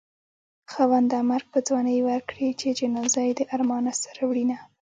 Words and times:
خاونده 0.71 1.17
مرګ 1.31 1.47
په 1.53 1.59
ځوانۍ 1.67 1.97
ورکړې 2.09 2.49
چې 2.59 2.75
جنازه 2.79 3.21
يې 3.27 3.33
د 3.39 3.41
ارمانه 3.55 3.93
سره 4.03 4.21
وړينه 4.25 4.57